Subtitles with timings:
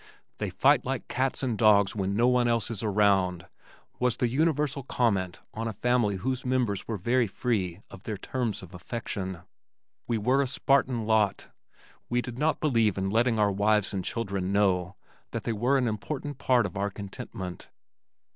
[0.39, 3.45] "They fight like cats and dogs when no one else is around"
[3.99, 8.63] was the universal comment on a family whose members were very free of their terms
[8.63, 9.41] of affection.
[10.07, 11.49] We were a Spartan lot.
[12.09, 14.95] We did not believe in letting our wives and children know
[15.29, 17.69] that they were an important part of our contentment.